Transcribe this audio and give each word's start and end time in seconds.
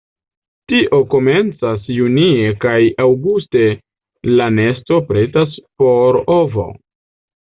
Tio 0.71 0.99
komencas 1.09 1.83
junie 1.97 2.47
kaj 2.63 2.79
aŭguste 3.03 3.61
la 4.39 4.47
nesto 4.55 4.97
pretas 5.11 5.53
por 5.83 6.17
ovo. 6.37 6.67